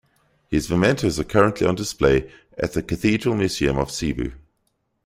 [0.47, 4.31] His mementos are currently on display at the Cathedral Museum of Cebu.